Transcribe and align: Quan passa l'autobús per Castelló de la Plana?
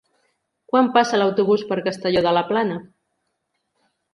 Quan 0.71 0.89
passa 0.95 1.19
l'autobús 1.19 1.65
per 1.73 1.79
Castelló 1.89 2.25
de 2.29 2.35
la 2.39 2.43
Plana? 2.51 2.79